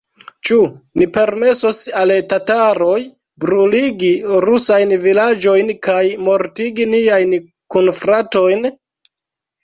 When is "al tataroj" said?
2.03-2.95